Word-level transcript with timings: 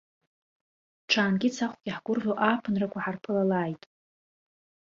Ҽаангьы 1.09 1.49
цахәгьы 1.55 1.91
ҳгәырӷьо 1.95 2.33
ааԥынрақәа 2.45 3.03
ҳарԥылалааит! 3.03 3.81